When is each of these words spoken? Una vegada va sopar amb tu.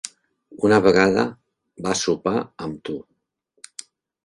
Una 0.69 0.79
vegada 0.85 1.25
va 1.87 1.95
sopar 2.01 2.35
amb 2.67 2.83
tu. 2.91 2.99